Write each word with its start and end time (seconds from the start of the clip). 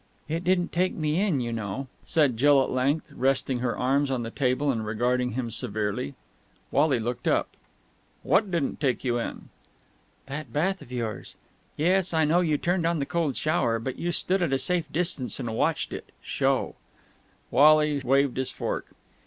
"It 0.27 0.43
didn't 0.43 0.71
take 0.71 0.95
me 0.95 1.19
in, 1.19 1.41
you 1.41 1.53
know," 1.53 1.85
said 2.05 2.35
Jill 2.35 2.63
at 2.63 2.71
length, 2.71 3.11
resting 3.11 3.59
her 3.59 3.77
arms 3.77 4.09
on 4.09 4.23
the 4.23 4.31
table 4.31 4.71
and 4.71 4.83
regarding 4.83 5.33
him 5.33 5.51
severely. 5.51 6.15
Wally 6.71 6.99
looked 6.99 7.27
up. 7.27 7.49
"What 8.23 8.49
didn't 8.49 8.79
take 8.81 9.03
you 9.03 9.19
in?" 9.19 9.49
"That 10.25 10.51
bath 10.51 10.81
of 10.81 10.91
yours. 10.91 11.35
Yes, 11.77 12.15
I 12.15 12.25
know 12.25 12.41
you 12.41 12.57
turned 12.57 12.87
on 12.87 12.97
the 12.97 13.05
cold 13.05 13.37
shower, 13.37 13.77
but 13.77 13.99
you 13.99 14.11
stood 14.11 14.41
at 14.41 14.51
a 14.53 14.57
safe 14.57 14.91
distance 14.91 15.39
and 15.39 15.53
watched 15.55 15.93
it 15.93 16.11
show!" 16.23 16.73
Wally 17.51 18.01
waved 18.03 18.37
his 18.37 18.49
fork. 18.49 18.87